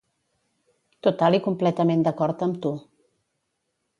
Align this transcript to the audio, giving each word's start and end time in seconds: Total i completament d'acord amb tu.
Total 1.07 1.37
i 1.39 1.41
completament 1.49 2.03
d'acord 2.07 2.41
amb 2.49 2.57
tu. 2.67 2.75